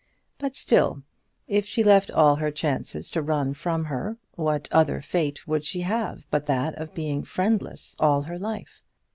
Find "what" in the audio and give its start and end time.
4.33-4.67